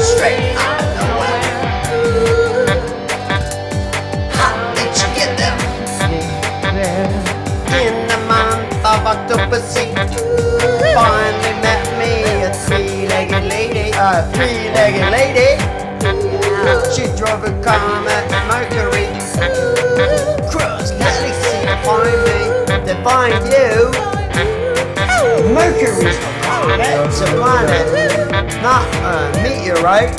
straight 0.00 0.54
out 0.56 0.80
of 0.80 0.88
nowhere. 0.96 1.42
How 4.32 4.54
did 4.74 4.92
you 4.96 5.08
get 5.14 5.30
there? 5.38 5.56
In 7.76 7.94
the 8.08 8.18
month 8.28 8.72
of 8.84 9.04
Octopussy, 9.04 9.86
finally 10.94 11.54
met 11.62 11.84
me 11.98 12.12
a 12.44 12.46
three-legged 12.66 13.44
lady, 13.48 13.90
a 13.94 14.28
three-legged 14.32 15.10
lady. 15.10 15.50
She 16.94 17.04
drove 17.16 17.42
a 17.44 17.52
Comet 17.62 18.26
Mercury, 18.48 19.06
cross 20.50 20.90
galaxy 20.92 21.58
to 21.66 21.76
find 21.84 22.20
me, 22.26 22.38
to 22.86 22.94
find 23.02 23.44
you. 23.46 23.72
Mercury's 25.54 26.16
a 26.16 26.20
comet, 26.42 26.80
it's 27.06 27.20
a 27.20 27.22
planet, 27.36 27.86
not 28.62 28.86
uh, 29.02 29.32
a 29.34 29.42
meteorite. 29.42 30.14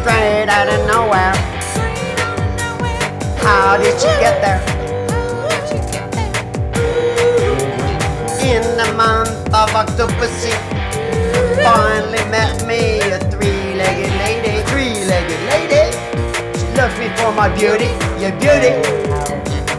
Straight 0.00 0.48
out 0.48 0.68
of 0.68 0.86
nowhere. 0.86 1.34
How 3.40 3.76
did 3.76 3.94
you 4.00 4.12
get 4.20 4.40
there? 4.40 4.60
In 8.44 8.62
the 8.76 8.92
month 8.94 9.30
of 9.54 9.70
Octopussy, 9.70 10.52
finally 11.62 12.24
met 12.30 12.66
me 12.66 13.00
a 13.00 13.18
three-legged 13.30 14.12
lady, 14.20 14.62
three-legged 14.68 15.40
lady. 15.48 15.92
She 16.58 16.66
loves 16.76 16.98
me 16.98 17.08
for 17.16 17.32
my 17.32 17.48
beauty, 17.48 17.90
your 18.20 18.32
beauty. 18.40 18.74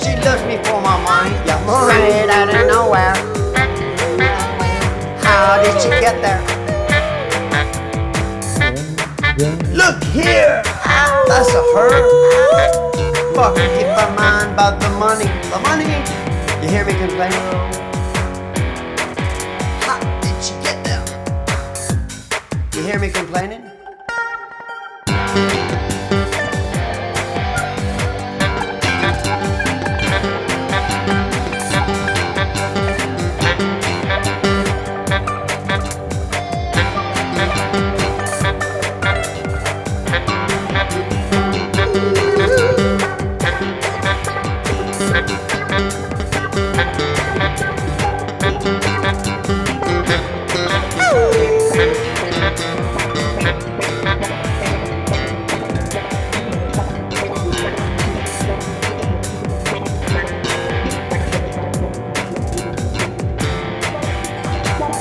She 0.00 0.16
loves 0.24 0.42
me 0.44 0.56
for 0.64 0.80
my 0.82 0.98
mind, 1.02 1.34
your 1.46 1.60
mind. 1.66 1.90
Straight 1.90 2.30
out 2.30 2.48
of 2.54 2.66
nowhere. 2.66 3.14
How 5.22 5.62
did 5.62 5.84
you 5.84 5.90
get 6.00 6.20
there? 6.20 6.57
Look 9.38 10.02
here! 10.02 10.62
That's 10.64 11.54
a 11.54 11.62
her. 11.72 11.90
Fuck, 13.36 13.54
keep 13.54 13.86
my 13.86 14.10
mind 14.16 14.54
about 14.54 14.80
the 14.80 14.88
money. 14.98 15.26
The 15.52 15.60
money! 15.60 15.84
You 16.60 16.68
hear 16.68 16.84
me 16.84 16.92
complaining? 16.94 17.38
How 19.86 20.00
did 20.20 20.34
you 20.44 20.60
get 20.60 20.82
there? 20.82 21.04
You 22.74 22.82
hear 22.82 22.98
me 22.98 23.10
complaining? 23.10 23.77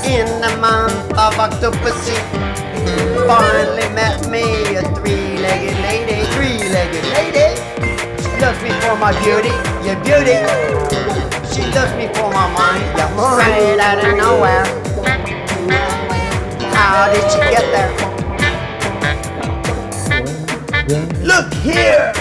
In 0.08 0.26
the 0.40 0.56
month 0.62 1.12
of 1.20 1.34
Octopussy, 1.36 2.16
finally 3.28 3.88
met 3.94 4.30
me 4.30 4.76
a 4.76 4.82
three-legged 4.96 5.78
lady, 5.84 6.24
three-legged 6.32 7.04
lady. 7.12 7.60
She 8.24 8.30
loves 8.40 8.62
me 8.64 8.72
for 8.80 8.96
my 8.96 9.12
beauty, 9.20 9.52
your 9.84 10.00
beauty. 10.08 10.40
She 11.52 11.62
loves 11.76 11.92
me 12.00 12.08
for 12.16 12.32
my 12.32 12.48
mind, 12.56 12.84
your 12.98 13.10
mind. 13.20 13.44
Straight 13.44 13.80
out 13.80 14.00
of 14.00 14.16
nowhere. 14.16 14.66
How 16.72 17.12
did 17.12 17.28
you 17.36 17.42
get 17.52 17.66
there? 17.76 17.92
Look 21.22 21.54
here! 21.56 22.14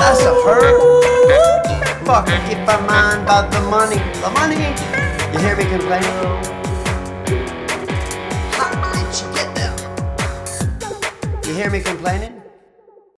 That's 0.00 0.22
a 0.22 0.32
her. 0.48 0.64
Fuck, 2.06 2.26
keep 2.48 2.58
my 2.64 2.80
mind 2.86 3.22
about 3.24 3.52
the 3.52 3.60
money. 3.68 4.00
The 4.22 4.30
money! 4.30 4.72
You 5.32 5.38
hear 5.40 5.56
me 5.56 5.64
complaining? 5.64 6.67
How 8.52 8.70
did 8.94 9.20
you 9.20 9.28
get 9.34 9.54
there? 9.54 9.74
You 11.46 11.54
hear 11.54 11.70
me 11.70 11.80
complaining? 11.80 12.37